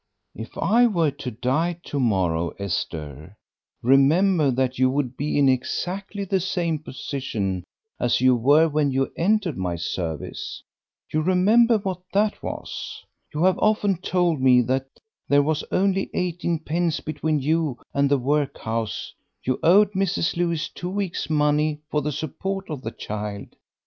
[0.33, 3.37] "If I were to die to morrow, Esther,
[3.83, 7.63] remember that you would be in exactly the same position
[7.99, 10.63] as you were when you entered my service.
[11.13, 13.03] You remember what that was?
[13.31, 19.13] You have often told me there was only eighteen pence between you and the workhouse;
[19.43, 20.35] you owed Mrs.
[20.35, 23.49] Lewis two weeks' money for the support of the child.